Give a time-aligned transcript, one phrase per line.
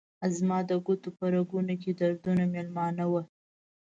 [0.35, 3.21] زما د ګوتو په رګونو کې دردونه میلمانه وه